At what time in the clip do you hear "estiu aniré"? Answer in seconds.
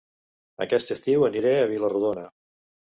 0.95-1.55